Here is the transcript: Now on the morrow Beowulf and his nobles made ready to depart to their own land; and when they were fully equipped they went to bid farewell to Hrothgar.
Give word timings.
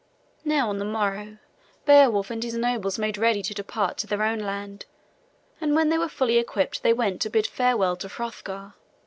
Now 0.43 0.67
on 0.69 0.79
the 0.79 0.83
morrow 0.83 1.37
Beowulf 1.85 2.31
and 2.31 2.41
his 2.43 2.55
nobles 2.55 2.97
made 2.97 3.19
ready 3.19 3.43
to 3.43 3.53
depart 3.53 3.99
to 3.99 4.07
their 4.07 4.23
own 4.23 4.39
land; 4.39 4.87
and 5.61 5.75
when 5.75 5.89
they 5.89 5.97
were 5.99 6.09
fully 6.09 6.39
equipped 6.39 6.81
they 6.81 6.91
went 6.91 7.21
to 7.21 7.29
bid 7.29 7.45
farewell 7.45 7.95
to 7.97 8.07
Hrothgar. 8.07 8.73